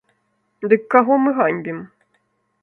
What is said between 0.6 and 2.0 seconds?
Дык каго мы ганьбім?